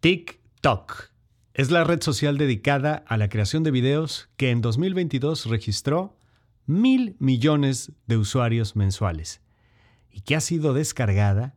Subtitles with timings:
[0.00, 1.10] TikTok
[1.52, 6.16] es la red social dedicada a la creación de videos que en 2022 registró
[6.64, 9.42] mil millones de usuarios mensuales
[10.10, 11.54] y que ha sido descargada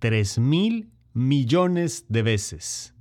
[0.00, 2.94] 3 mil millones de veces.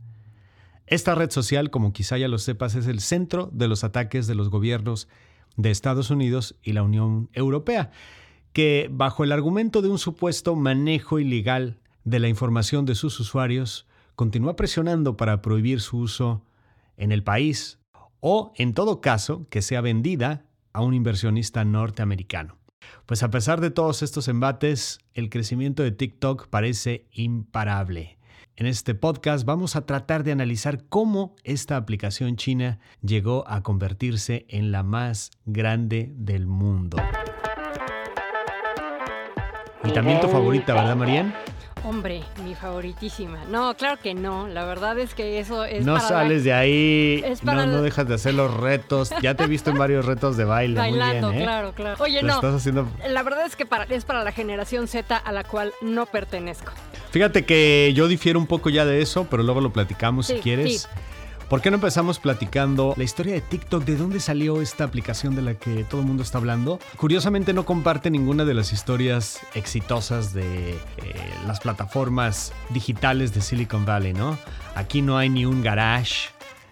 [0.86, 4.36] Esta red social, como quizá ya lo sepas, es el centro de los ataques de
[4.36, 5.08] los gobiernos
[5.58, 7.90] de Estados Unidos y la Unión Europea,
[8.52, 13.88] que bajo el argumento de un supuesto manejo ilegal de la información de sus usuarios,
[14.16, 16.44] continúa presionando para prohibir su uso
[16.98, 17.80] en el país
[18.20, 22.58] o, en todo caso, que sea vendida a un inversionista norteamericano.
[23.06, 28.18] Pues a pesar de todos estos embates, el crecimiento de TikTok parece imparable.
[28.56, 34.46] En este podcast vamos a tratar de analizar cómo esta aplicación china llegó a convertirse
[34.48, 36.98] en la más grande del mundo.
[39.84, 41.34] Y también tu favorita, ¿verdad, Marian?
[41.84, 43.40] Hombre, mi favoritísima.
[43.50, 44.48] No, claro que no.
[44.48, 45.86] La verdad es que eso es.
[45.86, 47.24] No sales de ahí.
[47.44, 49.12] no, no dejas de hacer los retos.
[49.22, 50.80] Ya te he visto en varios retos de baile.
[50.80, 51.46] Bailando, Muy bien, ¿eh?
[51.46, 52.04] claro, claro.
[52.04, 52.42] Oye, no.
[53.10, 56.72] La verdad es que para, es para la generación Z a la cual no pertenezco.
[57.12, 60.84] Fíjate que yo difiero un poco ya de eso, pero luego lo platicamos si quieres.
[60.84, 60.88] Sí.
[61.54, 63.86] ¿Por qué no empezamos platicando la historia de TikTok?
[63.86, 66.80] ¿De dónde salió esta aplicación de la que todo el mundo está hablando?
[66.98, 70.80] Curiosamente no comparte ninguna de las historias exitosas de eh,
[71.46, 74.36] las plataformas digitales de Silicon Valley, ¿no?
[74.74, 76.30] Aquí no hay ni un garage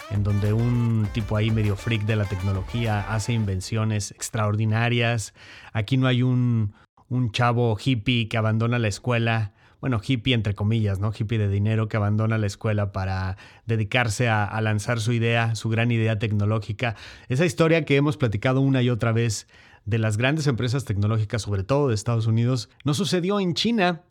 [0.10, 5.36] en donde un tipo ahí medio freak de la tecnología hace invenciones extraordinarias.
[5.74, 6.74] Aquí no hay un,
[7.08, 11.12] un chavo hippie que abandona la escuela bueno, hippie entre comillas, ¿no?
[11.12, 15.92] Hippie de dinero que abandona la escuela para dedicarse a, lanzar su idea, su gran
[15.92, 16.96] idea tecnológica.
[17.30, 19.48] Esa historia que hemos platicado una y otra vez
[19.86, 24.04] de las grandes empresas tecnológicas, sobre todo de Estados Unidos, no sucedió en China.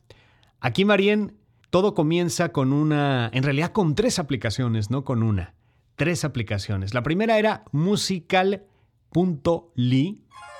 [0.60, 1.36] Aquí, Marien,
[1.70, 5.54] todo comienza con una, en realidad con tres aplicaciones, no con una.
[5.94, 6.94] Tres aplicaciones.
[6.94, 8.64] La primera era musical.ly.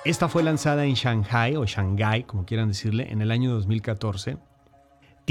[0.05, 4.37] Esta fue lanzada en Shanghai o Shanghai, como quieran decirle, en el año 2014.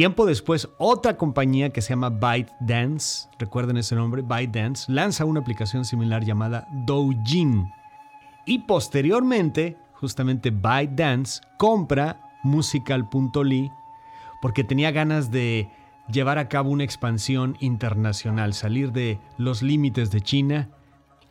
[0.01, 5.85] Tiempo después, otra compañía que se llama ByteDance, recuerden ese nombre, ByteDance, lanza una aplicación
[5.85, 7.71] similar llamada Doujin.
[8.47, 13.71] Y posteriormente, justamente ByteDance compra musical.ly
[14.41, 15.69] porque tenía ganas de
[16.11, 20.71] llevar a cabo una expansión internacional, salir de los límites de China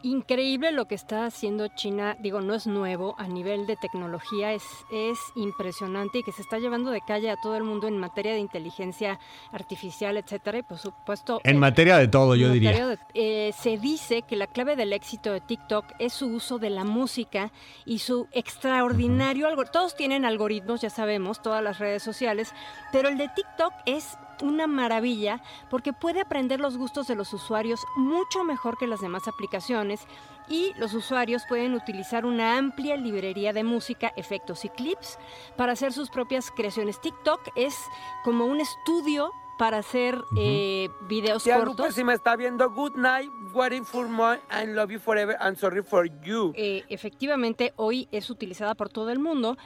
[0.01, 4.63] Increíble lo que está haciendo China, digo, no es nuevo, a nivel de tecnología es,
[4.93, 8.31] es impresionante y que se está llevando de calle a todo el mundo en materia
[8.31, 9.19] de inteligencia
[9.51, 11.41] artificial, etcétera, y por supuesto...
[11.43, 12.97] En materia de todo, yo diría.
[13.13, 16.85] Eh, se dice que la clave del éxito de TikTok es su uso de la
[16.85, 17.51] música
[17.85, 19.73] y su extraordinario algoritmo.
[19.73, 22.53] Todos tienen algoritmos, ya sabemos, todas las redes sociales,
[22.93, 27.85] pero el de TikTok es una maravilla porque puede aprender los gustos de los usuarios
[27.95, 30.01] mucho mejor que las demás aplicaciones
[30.50, 35.17] y los usuarios pueden utilizar una amplia librería de música, efectos y clips
[35.55, 37.00] para hacer sus propias creaciones.
[37.00, 37.75] TikTok es
[38.23, 41.94] como un estudio para hacer eh, videos cortos.
[41.94, 45.83] si me está viendo, good night, waiting for more, I love you forever, I'm sorry
[45.83, 46.53] for you.
[46.56, 49.57] Eh, efectivamente, hoy es utilizada por todo el mundo,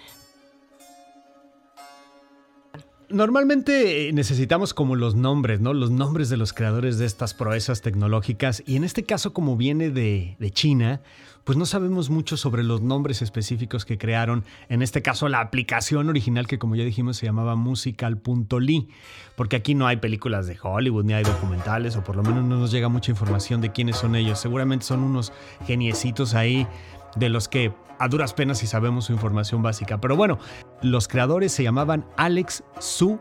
[3.13, 5.75] Normalmente eh, necesitamos como los nombres, ¿no?
[5.75, 8.63] Los nombres de los creadores de estas proezas tecnológicas.
[8.65, 10.99] Y en este caso, como viene de, China,
[11.43, 14.43] pues no sabemos mucho sobre los nombres específicos que crearon.
[14.67, 18.87] En este caso, la aplicación original que, como ya dijimos, se llamaba musical.ly.
[19.35, 22.57] Porque aquí no hay películas de Hollywood, ni hay documentales, o por lo menos no
[22.57, 24.39] nos llega mucha información de quiénes son ellos.
[24.39, 25.33] Seguramente son unos
[25.67, 26.67] geniecitos ahí
[27.15, 29.99] de los que a duras penas si sabemos su información básica.
[29.99, 30.39] Pero bueno,
[30.81, 33.19] los creadores se llamaban Alex Su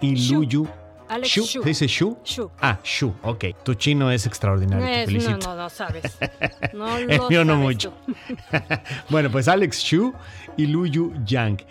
[0.00, 0.68] y Luyu.
[1.08, 1.62] Alex Shu.
[1.62, 2.16] ¿Se dice Shu?
[2.24, 2.50] Shu.
[2.60, 3.46] Ah, Shu, ok.
[3.64, 5.38] Tu chino es extraordinario, te felicito.
[5.48, 6.18] No, no, no sabes.
[6.72, 7.92] No El mío no mucho.
[9.10, 10.14] bueno, pues Alex Shu
[10.56, 11.64] y Luyu Yang.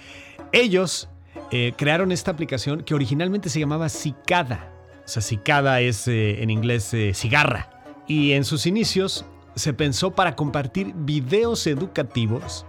[0.52, 1.08] Ellos
[1.52, 4.74] eh, crearon esta aplicación que originalmente se llamaba Cicada.
[5.06, 7.70] O sea, Cicada es eh, en inglés eh, cigarra.
[8.08, 12.66] Y en sus inicios se pensó para compartir videos educativos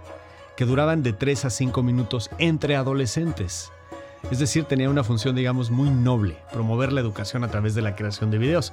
[0.55, 3.71] que duraban de 3 a 5 minutos entre adolescentes.
[4.29, 7.95] Es decir, tenía una función, digamos, muy noble, promover la educación a través de la
[7.95, 8.71] creación de videos.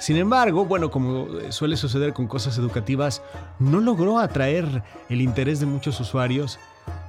[0.00, 3.22] Sin embargo, bueno, como suele suceder con cosas educativas,
[3.58, 6.58] no logró atraer el interés de muchos usuarios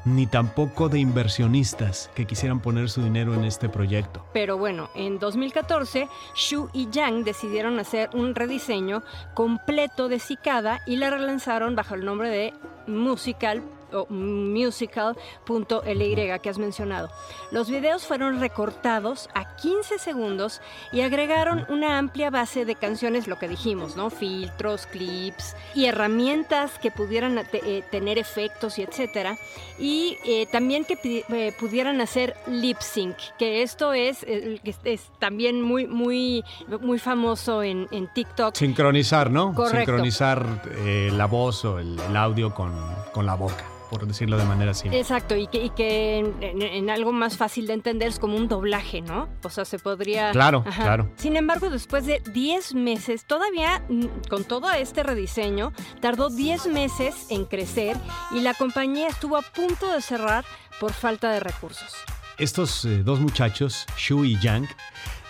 [0.06, 4.26] ni tampoco de inversionistas que quisieran poner su dinero en este proyecto.
[4.34, 9.04] Pero bueno, en 2014, Xu y Yang decidieron hacer un rediseño
[9.34, 12.54] completo de Cicada y la relanzaron bajo el nombre de
[12.88, 13.64] Musical
[14.10, 16.12] musical.ly
[16.42, 17.10] que has mencionado.
[17.52, 20.62] Los videos fueron recortados a 15 segundos
[20.92, 24.10] y agregaron una amplia base de canciones, lo que dijimos, ¿no?
[24.10, 29.38] Filtros, clips y herramientas que pudieran eh, tener efectos y etcétera.
[29.80, 35.88] Y eh, también que eh, pudieran hacer lip sync, que esto es, es también muy,
[35.88, 36.44] muy,
[36.82, 38.56] muy famoso en, TikTok.
[38.56, 39.54] Sincronizar, ¿no?
[39.70, 40.46] Sincronizar
[40.84, 42.74] la voz o el, audio con,
[43.14, 44.98] con la boca por decirlo de manera simple.
[44.98, 49.02] Exacto, y que, y que en, algo más fácil de entender es como un doblaje,
[49.02, 49.28] ¿no?
[49.44, 50.32] O sea, se podría...
[50.32, 51.12] Claro, claro.
[51.18, 57.26] Sin embargo, después de 10 meses, todavía mm, con todo este rediseño, tardó 10 meses
[57.30, 57.98] en crecer
[58.32, 60.46] y la compañía estuvo a punto de cerrar
[60.80, 61.94] por falta de recursos.
[62.38, 64.70] Estos eh, dos muchachos, Shu y Yang,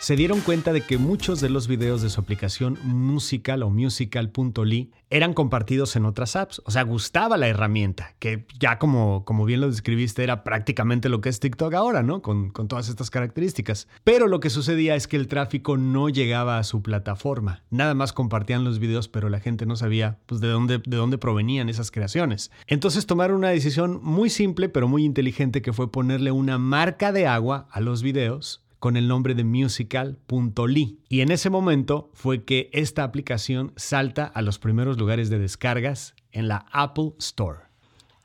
[0.02, 4.92] se dieron cuenta de que muchos de los videos de su aplicación Musical o musical.ly
[5.12, 6.60] eran compartidos en otras apps.
[6.66, 11.22] O sea, gustaba la herramienta, que ya como, como bien lo describiste, era prácticamente lo
[11.22, 12.24] que es TikTok ahora, ¿no?
[12.24, 13.88] Con, con todas estas características.
[14.04, 17.62] Pero lo que sucedía es que el tráfico no llegaba a su plataforma.
[17.70, 21.20] Nada más compartían los videos, pero la gente no sabía pues, de, dónde, de dónde
[21.20, 22.50] provenían esas creaciones.
[22.66, 27.28] Entonces tomaron una decisión muy simple, pero muy inteligente, que fue ponerle una marca de
[27.28, 31.00] agua a los videos con el nombre de musical.ly.
[31.08, 36.16] Y en ese momento fue que esta aplicación salta a los primeros lugares de descargas
[36.32, 37.71] en la Apple Store.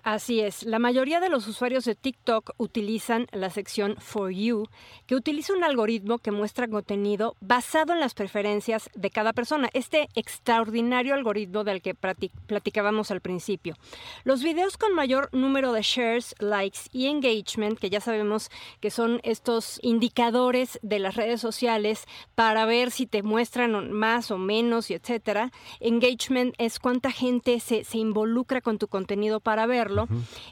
[0.07, 4.69] Así es, la mayoría de los usuarios de TikTok utilizan la sección For You,
[5.09, 10.09] que utiliza un algoritmo que muestra contenido basado en las preferencias de cada persona, este
[10.15, 13.75] extraordinario algoritmo del que platicábamos al principio.
[14.23, 18.49] Los videos con mayor número de shares, likes y engagement, que ya sabemos
[18.79, 22.05] que son estos indicadores de las redes sociales
[22.37, 25.51] para ver si te muestran más o menos y etcétera.
[25.81, 29.96] Engagement es cuánta gente se, se involucra con tu contenido para verlo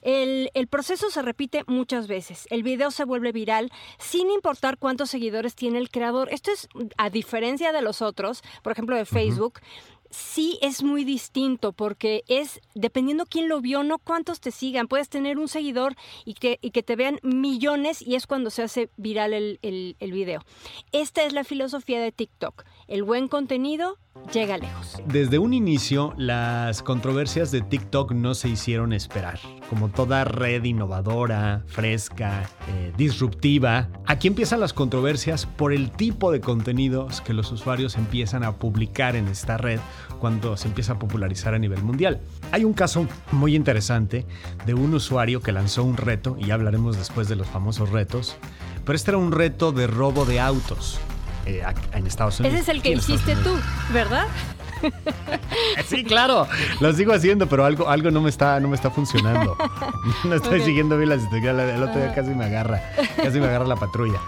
[0.03, 2.47] el, el, proceso se repite muchas veces.
[2.51, 6.29] El video se vuelve viral sin importar cuántos seguidores tiene el creador.
[6.33, 9.61] Esto es a diferencia de los otros, por ejemplo de Facebook
[10.15, 14.89] sí es muy distinto porque es, dependiendo quién lo vio, no cuántos te sigan.
[14.89, 18.63] Puedes tener un seguidor y que, y que te vean millones y es cuando se
[18.63, 20.43] hace viral el, el, el video.
[20.93, 22.65] Esta es la filosofía de TikTok.
[22.87, 23.99] El buen contenido
[24.33, 25.01] llega lejos.
[25.07, 29.39] Desde un inicio, las controversias de TikTok no se hicieron esperar.
[29.69, 36.41] Como toda red innovadora, fresca, eh, disruptiva, aquí empiezan las controversias por el tipo de
[36.41, 39.81] contenidos que los usuarios empiezan a publicar en esta red
[40.19, 42.21] cuando se empieza a popularizar a nivel mundial.
[42.53, 44.27] Hay un caso muy interesante
[44.67, 48.37] de un usuario que lanzó un reto, y ya hablaremos después de los famosos retos,
[48.85, 50.99] pero este era un reto de robo de autos.
[51.47, 51.63] Eh,
[51.93, 52.55] en Estados Unidos.
[52.61, 53.57] Ese es el que hiciste tú,
[53.93, 54.27] ¿verdad?
[55.87, 56.47] sí, claro,
[56.81, 59.57] lo sigo haciendo, pero algo, algo no me está, no me está funcionando.
[60.25, 61.59] No estoy siguiendo bien la situación.
[61.61, 62.83] El otro día casi me agarra,
[63.17, 64.19] casi me agarra la patrulla.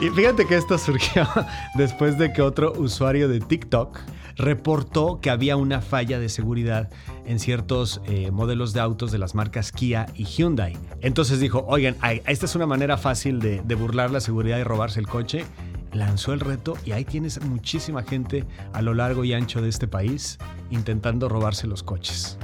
[0.00, 1.28] Y fíjate que esto surgió
[1.74, 3.98] después de que otro usuario de TikTok
[4.36, 6.88] reportó que había una falla de seguridad
[7.26, 10.76] en ciertos eh, modelos de autos de las marcas Kia y Hyundai.
[11.00, 11.96] Entonces dijo, oigan,
[12.26, 15.44] esta es una manera fácil de, de burlar la seguridad y robarse el coche
[15.92, 19.86] lanzó el reto y ahí tienes muchísima gente a lo largo y ancho de este
[19.86, 20.38] país
[20.70, 22.38] intentando robarse los coches.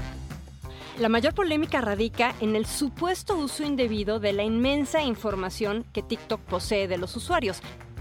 [0.98, 6.40] La mayor polémica radica en el supuesto uso indebido de la inmensa información que TikTok
[6.40, 7.60] posee de los usuarios.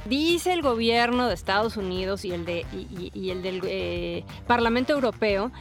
[0.10, 2.66] Dice el gobierno de Estados Unidos y el, de,
[3.14, 5.52] y, el del eh, Parlamento Europeo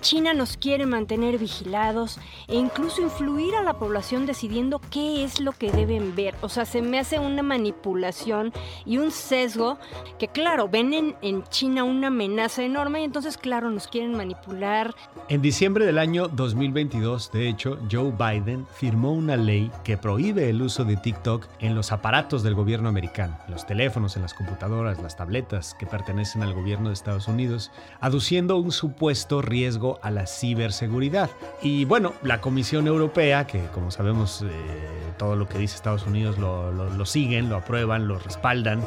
[0.00, 5.52] China nos quiere mantener vigilados e incluso influir a la población decidiendo qué es lo
[5.52, 6.34] que deben ver.
[6.42, 8.52] O sea, se me hace una manipulación
[8.84, 9.78] y un sesgo
[10.18, 14.94] que, claro, ven en, China una amenaza enorme y entonces, claro, nos quieren manipular.
[15.28, 20.62] En diciembre del año 2022, de hecho, Joe Biden firmó una ley que prohíbe el
[20.62, 25.16] uso de TikTok en los aparatos del gobierno americano, los teléfonos, en las computadoras, las
[25.16, 31.30] tabletas que pertenecen al gobierno de Estados Unidos, aduciendo un supuesto riesgo a la ciberseguridad.
[31.62, 34.48] Y bueno, la Comisión Europea, que como sabemos eh,
[35.16, 38.82] todo lo que dice Estados Unidos lo, lo siguen, lo aprueban, lo respaldan,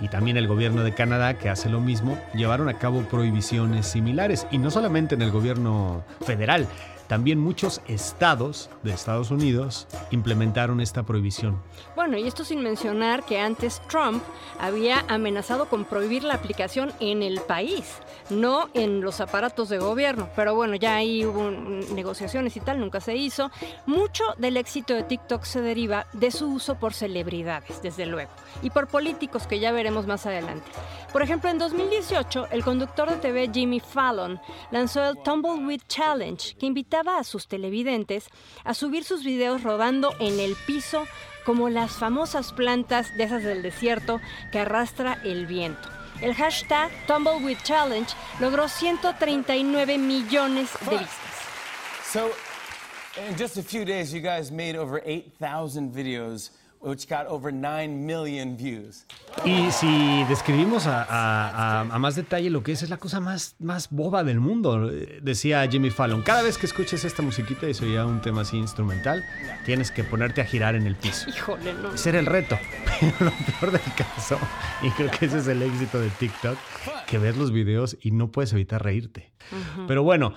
[0.00, 4.46] y también el gobierno de Canadá, que hace lo mismo, llevaron a cabo prohibiciones similares,
[4.50, 6.66] y no solamente en el gobierno federal,
[7.08, 11.60] también muchos estados de Estados Unidos implementaron esta prohibición.
[11.96, 14.22] Bueno, y esto sin mencionar que antes Trump
[14.60, 17.96] había amenazado con prohibir la aplicación en el país,
[18.30, 20.28] no en los aparatos de gobierno.
[20.36, 21.50] Pero bueno, ya ahí hubo
[21.94, 23.50] negociaciones y tal, nunca se hizo.
[23.86, 28.30] Mucho del éxito de TikTok se deriva de su uso por celebridades, desde luego,
[28.62, 30.70] y por políticos que ya veremos más adelante.
[31.12, 34.38] Por ejemplo, en 2018, el conductor de TV Jimmy Fallon
[34.70, 38.28] lanzó el Tumbleweed Challenge, que invita a sus televidentes
[38.64, 41.06] a subir sus videos rodando en el piso
[41.44, 45.88] como las famosas plantas de esas del desierto que arrastra el viento.
[46.20, 48.08] El hashtag Tumbleweed Challenge
[48.40, 51.18] logró 139 millones de vistas.
[52.10, 52.30] So,
[53.28, 56.50] in just a few days, you guys made over 8,000 videos
[56.80, 59.04] which got over 9 million views.
[59.44, 64.24] Y si describimos a, más detalle lo que es, es la cosa más, más boba
[64.24, 64.90] del mundo,
[65.22, 66.22] decía Jimmy Fallon.
[66.22, 69.24] Cada vez que escuches esta musiquita y se oía un tema así instrumental,
[69.64, 71.28] tienes que ponerte a girar en el piso.
[71.28, 71.94] Híjole, no.
[71.94, 72.58] Ese era el reto.
[73.00, 74.38] Pero lo peor del caso,
[74.82, 76.58] y creo que ese es el éxito de TikTok,
[77.06, 79.32] que ves los videos y no puedes evitar reírte.
[79.86, 80.34] Pero bueno,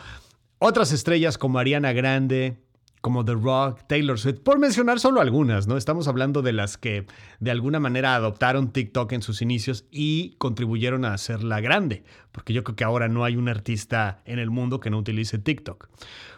[0.60, 2.62] otras estrellas como Ariana Grande,
[3.02, 5.76] como The Rock, Taylor Swift, por mencionar solo algunas, ¿no?
[5.76, 7.08] Estamos hablando de las que
[7.40, 12.64] de alguna manera adoptaron TikTok en sus inicios y contribuyeron a hacerla grande, porque yo
[12.64, 15.90] creo que ahora no hay un artista en el mundo que no utilice TikTok.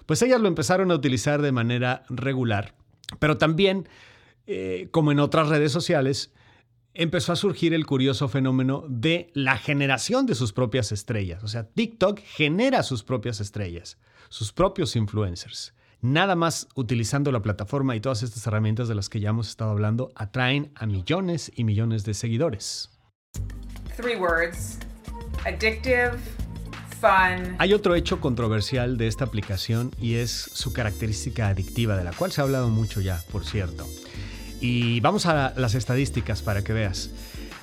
[0.06, 2.76] Pues ellas lo empezaron a utilizar de manera regular,
[3.20, 3.90] pero también,
[4.48, 6.34] eh, como en otras redes sociales,
[6.94, 11.44] empezó a surgir el curioso fenómeno de la generación de sus propias estrellas.
[11.44, 13.98] O sea, TikTok genera sus propias estrellas,
[14.30, 15.74] sus propios influencers
[16.04, 19.72] nada más utilizando la plataforma y todas estas herramientas de las que ya hemos estado
[19.72, 22.92] hablando, atraen a millones y millones de seguidores.
[23.96, 24.78] Three words.
[25.46, 26.12] Addictive,
[27.00, 27.56] fun.
[27.58, 32.32] Hay otro hecho controversial de esta aplicación y es su característica adictiva, de la cual
[32.32, 33.88] se ha hablado mucho ya, por cierto.
[34.60, 37.10] Y vamos a las estadísticas para que veas.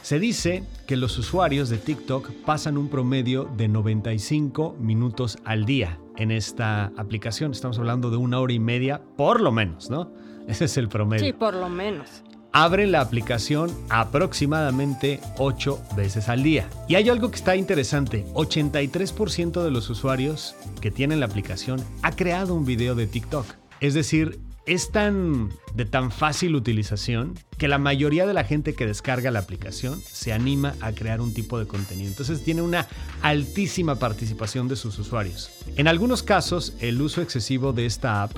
[0.02, 5.98] Se dice que los usuarios de TikTok pasan un promedio de 95 minutos al día
[6.16, 7.52] en esta aplicación.
[7.52, 10.10] Estamos hablando de una hora y media, por lo menos, ¿no?
[10.48, 11.24] Ese es el promedio.
[11.24, 12.24] Sí, por lo menos.
[12.52, 16.68] Abren la aplicación aproximadamente 8 veces al día.
[16.88, 18.24] Y hay algo que está interesante.
[18.34, 23.46] 83% de los usuarios que tienen la aplicación ha creado un video de TikTok.
[23.80, 28.86] Es decir, es tan de tan fácil utilización que la mayoría de la gente que
[28.86, 32.08] descarga la aplicación se anima a crear un tipo de contenido.
[32.08, 32.86] Entonces tiene una
[33.22, 35.50] altísima participación de sus usuarios.
[35.76, 38.32] En algunos casos, el uso excesivo de esta app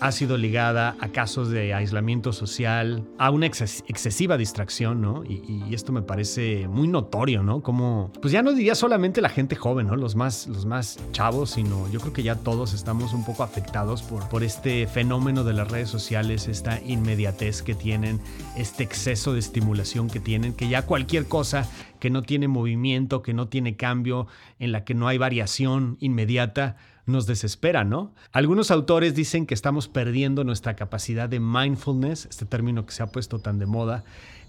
[0.00, 5.24] ha sido ligada a casos de aislamiento social, a una excesiva distracción, ¿no?
[5.24, 7.62] Y, esto me parece muy notorio, ¿no?
[7.62, 9.96] Como, pues ya no diría solamente la gente joven, ¿no?
[9.96, 14.02] Los más, los más chavos, sino yo creo que ya todos estamos un poco afectados
[14.02, 18.20] por, por este fenómeno de las redes sociales, esta inmediatez que tienen,
[18.56, 21.68] este exceso de estimulación que tienen, que ya cualquier cosa
[22.00, 24.26] que no tiene movimiento, que no tiene cambio,
[24.58, 28.12] en la que no hay variación inmediata, nos desespera, ¿no?
[28.32, 33.06] Algunos autores dicen que estamos perdiendo nuestra capacidad de mindfulness, este término que se ha
[33.06, 34.04] puesto tan de moda,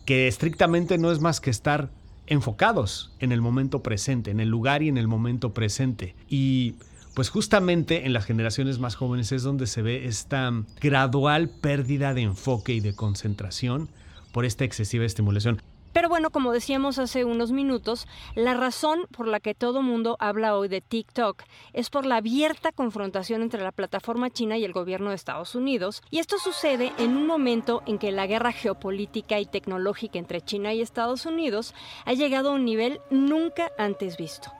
[0.05, 1.89] que estrictamente no es más que estar
[2.25, 6.15] enfocados en el momento presente, en el lugar y en el momento presente.
[6.27, 6.75] Y
[7.13, 12.21] pues justamente en las generaciones más jóvenes es donde se ve esta gradual pérdida de
[12.21, 13.89] enfoque y de concentración
[14.31, 15.61] por esta excesiva estimulación.
[15.93, 20.55] Pero bueno, como decíamos hace unos minutos, la razón por la que todo mundo habla
[20.55, 25.09] hoy de TikTok es por la abierta confrontación entre la plataforma china y el gobierno
[25.09, 26.03] de Estados Unidos.
[26.11, 30.73] Y esto sucede en un momento en que la guerra geopolítica y tecnológica entre China
[30.73, 31.73] y Estados Unidos
[32.05, 34.51] ha llegado a un nivel nunca antes visto.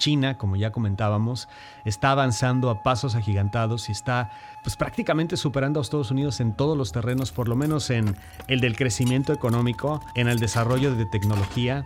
[0.00, 1.48] China, como ya comentábamos,
[1.84, 4.32] está avanzando a pasos agigantados y está
[4.64, 8.16] pues, prácticamente superando a Estados Unidos en todos los terrenos, por lo menos en
[8.48, 11.84] el del crecimiento económico, en el desarrollo de tecnología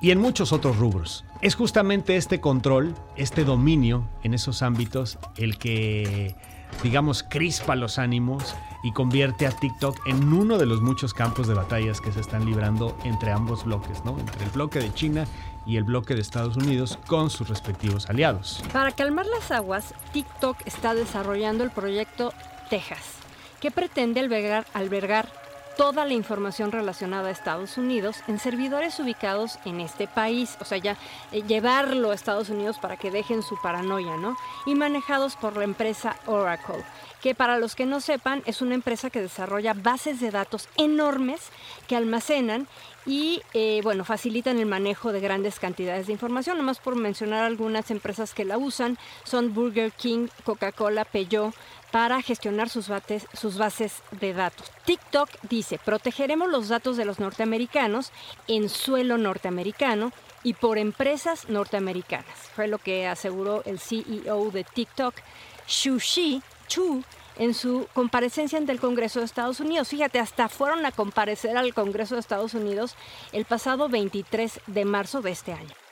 [0.00, 1.26] y en muchos otros rubros.
[1.42, 6.34] Es justamente este control, este dominio en esos ámbitos el que
[6.82, 11.54] digamos, crispa los ánimos y convierte a TikTok en uno de los muchos campos de
[11.54, 14.18] batallas que se están librando entre ambos bloques, ¿no?
[14.18, 15.26] Entre el bloque de China
[15.68, 18.64] y el bloque de Estados Unidos con sus respectivos aliados.
[18.72, 22.32] Para calmar las aguas, TikTok está desarrollando el proyecto
[22.70, 23.18] Texas,
[23.60, 25.28] que pretende albergar, albergar
[25.78, 30.76] toda la información relacionada a Estados Unidos en servidores ubicados en este país, o sea,
[30.76, 30.96] ya
[31.30, 34.36] eh, llevarlo a Estados Unidos para que dejen su paranoia, ¿no?
[34.66, 36.84] Y manejados por la empresa Oracle,
[37.22, 41.40] que para los que no sepan es una empresa que desarrolla bases de datos enormes
[41.86, 42.66] que almacenan
[43.06, 46.58] y eh, bueno, facilitan el manejo de grandes cantidades de información.
[46.58, 51.54] Nomás por mencionar algunas empresas que la usan, son Burger King, Coca-Cola, Peugeot,
[51.90, 54.70] para gestionar sus, bases de datos.
[54.84, 58.12] TikTok dice, protegeremos los datos de los norteamericanos
[58.46, 62.36] en suelo norteamericano y por empresas norteamericanas.
[62.54, 65.14] Fue lo que aseguró el CEO de TikTok,
[65.66, 67.02] Shushi Chu,
[67.38, 69.88] en su comparecencia ante el Congreso de Estados Unidos.
[69.88, 72.96] Fíjate, hasta fueron a comparecer al Congreso de Estados Unidos
[73.32, 75.87] el pasado 23 de marzo de este año.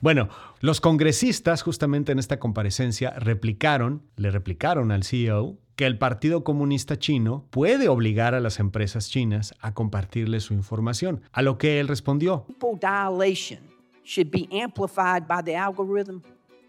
[0.00, 0.28] Bueno,
[0.60, 6.98] los congresistas justamente en esta comparecencia replicaron, le replicaron al CEO que el Partido Comunista
[6.98, 11.88] Chino puede obligar a las empresas chinas a compartirle su información, a lo que él
[11.88, 12.46] respondió.
[12.80, 13.60] dilation
[14.04, 16.20] should be amplified by the algorithm.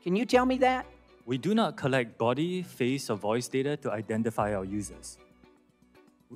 [0.04, 0.86] Can you tell me that?
[1.26, 5.18] We do not collect body, face, or voice data to identify our users.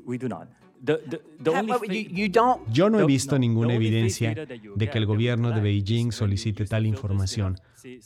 [0.05, 0.47] We do not.
[0.85, 2.67] The, the, the Ha- only but fa- you, you don't.
[2.69, 3.39] Yo no he visto no.
[3.39, 7.57] ninguna evidencia de que el gobierno de Beijing solicite tal información.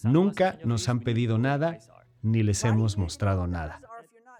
[0.03, 1.79] Nunca nos han we pedido nada
[2.21, 3.81] ni les hemos mostrado nada.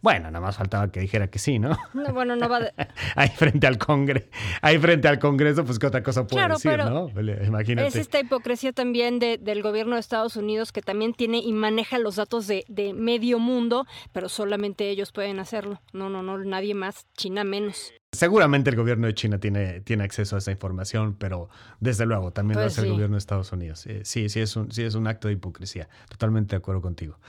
[0.03, 1.75] Bueno, nada más faltaba que dijera que sí, ¿no?
[1.95, 2.71] No, bueno, no va de-
[3.15, 4.27] Ahí frente al Congreso,
[4.61, 7.09] ahí frente al Congreso, pues qué otra cosa puede Claro, decir, pero ¿no?
[7.43, 7.87] Imagínate.
[7.87, 11.97] Es esta hipocresía también de- del gobierno de Estados Unidos que también tiene y maneja
[11.97, 15.81] los datos de, de medio mundo, pero solamente ellos pueden hacerlo.
[15.93, 17.91] No, no, no, nadie más, China menos.
[18.13, 21.49] Seguramente el gobierno de China tiene, tiene acceso a esa información, pero
[21.81, 23.85] desde luego también lo Pues hace el gobierno de Estados Unidos.
[23.85, 25.89] Eh, sí, sí es, un, sí es un acto de hipocresía.
[26.09, 27.19] Totalmente de acuerdo contigo.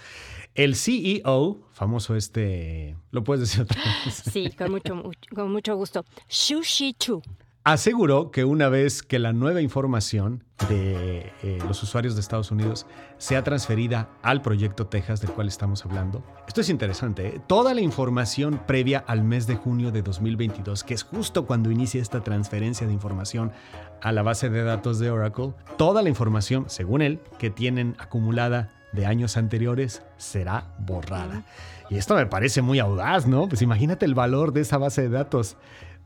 [0.55, 5.75] El CEO, famoso este, lo puedes decir otra vez, Sí, con mucho, mucho- con mucho
[5.77, 6.05] gusto.
[6.29, 6.63] Xu
[6.97, 7.23] Chu.
[7.73, 12.87] Aseguró que una vez que la nueva información de eh, los usuarios de Estados Unidos
[13.19, 17.41] sea transferida al proyecto Texas del cual estamos hablando, esto es interesante, ¿eh?
[17.47, 22.01] toda la información previa al mes de junio de 2022, que es justo cuando inicia
[22.01, 23.53] esta transferencia de información
[24.01, 28.71] a la base de datos de Oracle, toda la información, según él, que tienen acumulada
[28.93, 31.45] de años anteriores será borrada.
[31.91, 33.47] Y esto me parece muy audaz, ¿no?
[33.47, 35.59] Pues imagínate el valor de esa base de datos.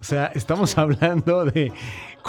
[0.02, 1.72] O sea, estamos hablando de,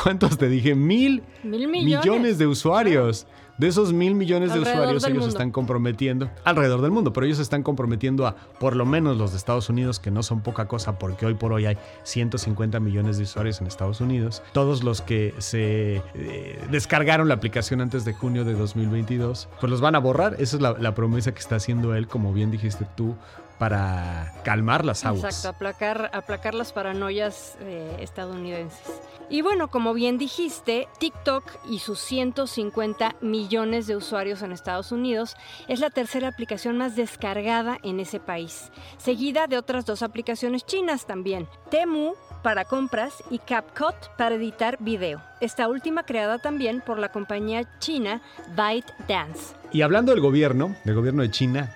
[0.04, 0.76] ¿cuántos te dije?
[0.76, 2.38] Mil Mil millones.
[2.38, 3.26] de usuarios.
[3.58, 5.28] De esos mil millones de Alrededor usuarios, ellos mundo.
[5.30, 9.38] están comprometiendo alrededor del mundo, pero ellos están comprometiendo a por lo menos los de
[9.38, 13.24] Estados Unidos, que no son poca cosa, porque hoy por hoy hay 150 millones de
[13.24, 14.42] usuarios en Estados Unidos.
[14.54, 19.82] Todos los que se eh, descargaron la aplicación antes de junio de 2022, pues los
[19.82, 20.34] van a borrar.
[20.40, 23.16] Esa es la, la promesa que está haciendo él, como bien dijiste tú,
[23.60, 25.24] para calmar las aguas.
[25.24, 29.02] Exacto, aplacar, aplacar las paranoias eh, estadounidenses.
[29.30, 35.36] Y bueno, como bien dijiste, TikTok y sus 150 millones de usuarios en Estados Unidos
[35.68, 41.06] es la tercera aplicación más descargada en ese país, seguida de otras dos aplicaciones chinas
[41.06, 42.14] también, Temu
[42.44, 45.22] para compras y CapCut para editar video.
[45.40, 48.22] Esta última creada también por la compañía china
[48.56, 49.56] ByteDance.
[49.72, 51.74] Y hablando del gobierno, del gobierno de China,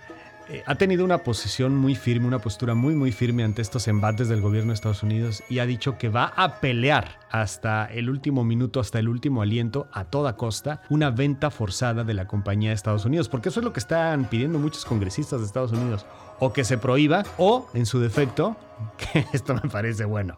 [0.65, 4.41] ha tenido una posición muy firme, una postura muy, muy firme ante estos embates del
[4.41, 8.79] gobierno de Estados Unidos y ha dicho que va a pelear hasta el último minuto,
[8.79, 13.05] hasta el último aliento, a toda costa, una venta forzada de la compañía de Estados
[13.05, 16.05] Unidos, porque eso es lo que están pidiendo muchos congresistas de Estados Unidos,
[16.39, 18.55] o que se prohíba, o, en su defecto,
[18.97, 20.37] que esto me parece bueno,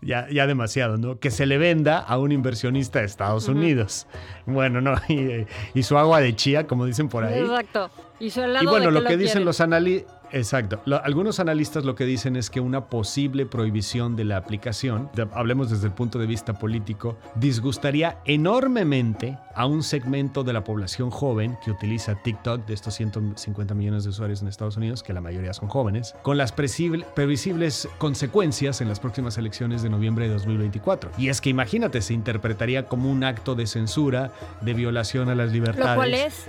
[0.00, 1.18] ya, ya demasiado, ¿no?
[1.18, 4.06] Que se le venda a un inversionista de Estados Unidos.
[4.46, 7.40] Bueno, no, y, y su agua de chía, como dicen por ahí.
[7.40, 7.90] Exacto.
[8.20, 9.44] Y, su helado Y bueno, de lo que dicen quieren.
[9.44, 14.24] los analistas, exacto, Lo- algunos analistas lo que dicen es que una posible prohibición de
[14.24, 20.44] la aplicación, de- hablemos desde el punto de vista político, disgustaría enormemente a un segmento
[20.44, 24.76] de la población joven que utiliza TikTok, de estos 150 millones de usuarios en Estados
[24.76, 29.90] Unidos, que la mayoría son jóvenes, con las previsibles consecuencias en las próximas elecciones de
[29.90, 31.10] noviembre de 2024.
[31.18, 35.52] Y es que imagínate, se interpretaría como un acto de censura, de violación a las
[35.52, 35.88] libertades.
[35.90, 36.48] Lo cual es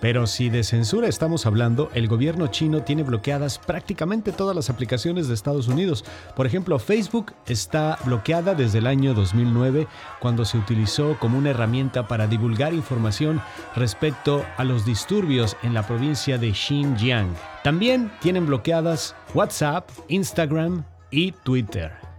[0.00, 5.28] Pero si de censura estamos hablando, el gobierno chino tiene bloqueadas prácticamente todas las aplicaciones
[5.28, 6.04] de Estados Unidos.
[6.34, 9.86] Por ejemplo, Facebook está bloqueada desde el año 2009,
[10.20, 13.42] cuando se utilizó como una herramienta para divulgar información
[13.76, 17.34] respecto a los disturbios en la provincia de Xinjiang.
[17.62, 22.09] También tienen bloqueadas WhatsApp, Instagram y Twitter.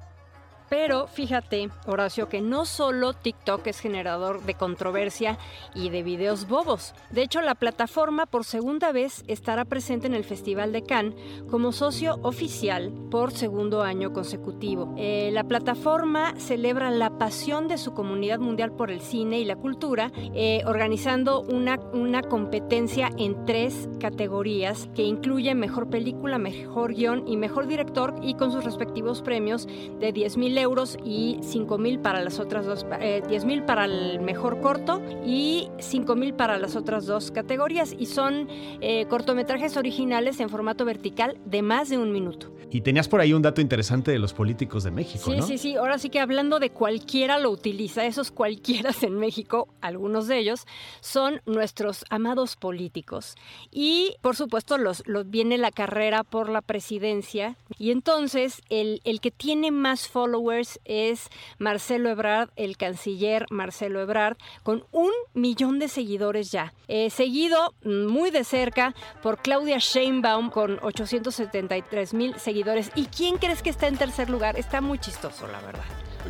[0.72, 5.38] Pero fíjate, Horacio, que no solo TikTok es generador de controversia
[5.76, 6.94] y de videos bobos.
[7.10, 11.16] De hecho, la plataforma por segunda vez estará presente en el Festival de Cannes
[11.50, 14.96] como socio oficial por segundo año consecutivo.
[14.98, 19.58] Eh, la plataforma celebra la pasión de su comunidad mundial por el cine y la
[19.58, 27.28] cultura, eh, organizando una, una competencia en tres categorías que incluye mejor película, mejor guion
[27.28, 29.68] y mejor director y con sus respectivos premios
[30.00, 33.86] de 10 mil euros y 5 mil para las otras dos, eh, 10 mil para
[33.86, 38.48] el mejor corto y 5 mil para las otras dos categorías y son
[38.82, 42.54] eh, cortometrajes originales en formato vertical de más de un minuto.
[42.74, 45.46] Y tenías por ahí un dato interesante de los políticos de México, Sí, ¿no?
[45.46, 45.76] sí, sí.
[45.76, 50.66] Ahora sí que hablando de cualquiera lo utiliza, esos cualquieras en México, algunos de ellos,
[51.02, 53.36] son nuestros amados políticos.
[53.72, 57.58] Y por supuesto los, los viene la carrera por la presidencia.
[57.78, 64.38] Y entonces el, el que tiene más followers es Marcelo Ebrard, el canciller Marcelo Ebrard,
[64.64, 66.74] con un millón de seguidores ya.
[66.88, 72.92] Eh, seguido muy de cerca por Claudia Sheinbaum con 873 mil seguidores.
[72.96, 74.58] ¿Y quién crees que está en tercer lugar?
[74.58, 75.84] Está muy chistoso, la verdad.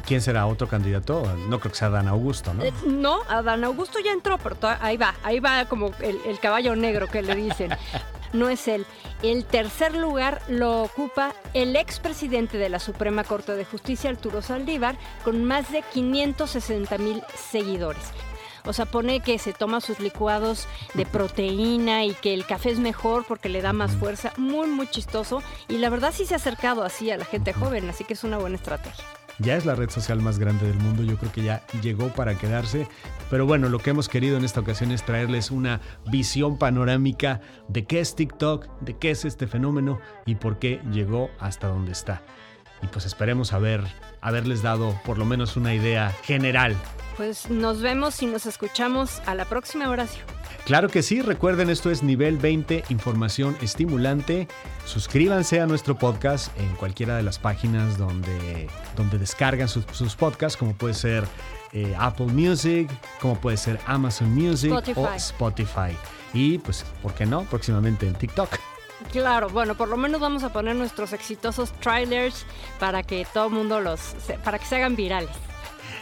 [0.05, 1.23] ¿Quién será otro candidato?
[1.49, 2.63] No creo que sea Dan Augusto, ¿no?
[2.63, 6.75] Eh, no, Adán Augusto ya entró, pero ahí va, ahí va como el, el caballo
[6.75, 7.71] negro que le dicen.
[8.33, 8.85] no es él.
[9.21, 14.97] El tercer lugar lo ocupa el expresidente de la Suprema Corte de Justicia, Arturo Saldívar,
[15.23, 18.03] con más de 560 mil seguidores.
[18.65, 22.79] O sea, pone que se toma sus licuados de proteína y que el café es
[22.79, 24.33] mejor porque le da más fuerza.
[24.37, 25.41] Muy, muy chistoso.
[25.67, 28.23] Y la verdad sí se ha acercado así a la gente joven, así que es
[28.23, 31.43] una buena estrategia ya es la red social más grande del mundo, yo creo que
[31.43, 32.87] ya llegó para quedarse,
[33.29, 37.85] pero bueno, lo que hemos querido en esta ocasión es traerles una visión panorámica de
[37.85, 42.23] qué es TikTok, de qué es este fenómeno y por qué llegó hasta donde está.
[42.81, 43.83] Y pues esperemos haber,
[44.21, 46.75] haberles dado por lo menos una idea general.
[47.21, 50.25] Pues nos vemos y nos escuchamos a la próxima oración.
[50.65, 54.47] Claro que sí, recuerden esto es nivel 20, información estimulante.
[54.85, 60.73] Suscríbanse a nuestro podcast en cualquiera de las páginas donde, donde descargan sus, podcasts, como
[60.73, 61.23] puede ser
[61.73, 62.89] eh, Apple Music,
[63.21, 65.95] como puede ser Amazon Music o Spotify.
[66.33, 67.43] Y pues, ¿por qué no?
[67.43, 68.49] Próximamente en TikTok.
[69.11, 72.47] Claro, bueno, por lo menos vamos a poner nuestros exitosos trailers
[72.79, 75.50] para que todo el mundo los, para que se hagan virales.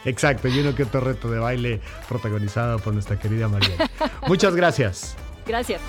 [0.05, 3.89] Exacto, y uno que otro reto de baile protagonizado por nuestra querida María.
[4.27, 5.15] Muchas gracias.
[5.45, 5.81] Gracias.